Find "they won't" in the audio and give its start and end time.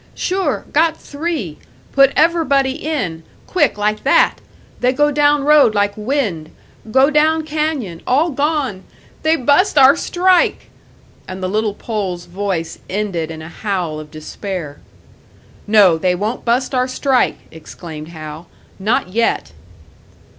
15.99-16.43